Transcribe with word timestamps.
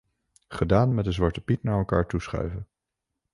Gedaan 0.47 0.93
met 0.93 1.05
de 1.05 1.11
zwartepiet 1.11 1.63
naar 1.63 1.77
elkaar 1.77 2.07
toe 2.07 2.19
te 2.19 2.25
schuiven. 2.25 2.67